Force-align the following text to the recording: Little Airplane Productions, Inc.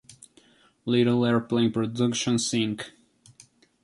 Little 0.83 1.27
Airplane 1.27 1.71
Productions, 1.71 2.49
Inc. 2.53 2.85